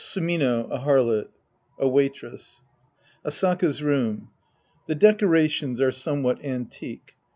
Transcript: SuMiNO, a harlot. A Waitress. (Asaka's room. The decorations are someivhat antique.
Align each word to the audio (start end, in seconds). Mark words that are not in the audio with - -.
SuMiNO, 0.03 0.67
a 0.71 0.79
harlot. 0.79 1.27
A 1.77 1.87
Waitress. 1.87 2.61
(Asaka's 3.23 3.83
room. 3.83 4.29
The 4.87 4.95
decorations 4.95 5.79
are 5.79 5.91
someivhat 5.91 6.43
antique. 6.43 7.15